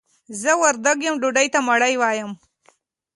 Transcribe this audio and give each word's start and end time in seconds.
زه 0.41 0.51
وردګ 0.61 0.97
يم 1.05 1.15
ډوډۍ 1.21 1.47
ته 1.53 1.59
مړۍ 1.67 1.93
وايم. 1.97 2.31